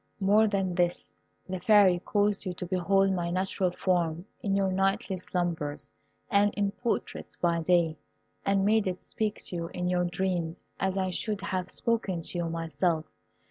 [0.19, 1.13] More than this,
[1.47, 5.91] the Fairy caused you to behold my natural form in your nightly slumbers,
[6.27, 7.99] and in portraits by day,
[8.43, 12.37] and made it speak to you in your dreams as I should have spoken to
[12.39, 13.05] you myself.